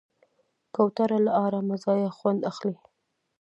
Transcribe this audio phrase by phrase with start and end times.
[0.75, 2.77] کوتره له آرامه ځایه خوند اخلي.